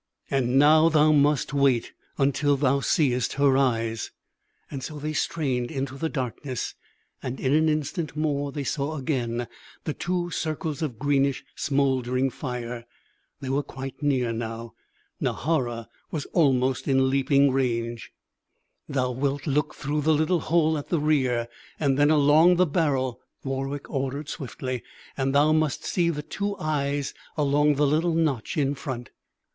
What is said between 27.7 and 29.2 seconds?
the little notch in front."